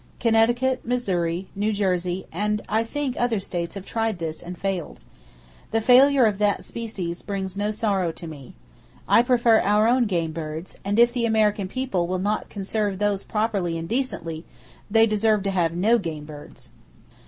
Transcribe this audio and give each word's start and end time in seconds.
Connecticut, 0.19 0.83
Missouri, 0.83 1.47
New 1.55 1.71
Jersey 1.71 2.25
and 2.31 2.63
I 2.67 2.83
think 2.83 3.15
other 3.19 3.39
states 3.39 3.75
have 3.75 3.85
tried 3.85 4.17
this, 4.17 4.41
and 4.41 4.57
failed. 4.57 4.99
The 5.69 5.79
failure 5.79 6.25
of 6.25 6.39
that 6.39 6.65
species 6.65 7.21
brings 7.21 7.55
no 7.55 7.69
sorrow 7.69 8.11
to 8.13 8.25
me. 8.25 8.55
I 9.07 9.21
prefer 9.21 9.59
our 9.59 9.87
own 9.87 10.05
game 10.05 10.31
birds; 10.31 10.75
and 10.83 10.97
if 10.97 11.13
the 11.13 11.27
American 11.27 11.67
people 11.67 12.07
will 12.07 12.17
not 12.17 12.49
conserve 12.49 12.97
those 12.97 13.21
properly 13.23 13.77
and 13.77 13.87
decently 13.87 14.43
they 14.89 15.05
deserve 15.05 15.43
to 15.43 15.51
have 15.51 15.73
no 15.75 15.99
game 15.99 16.25
birds. 16.25 16.69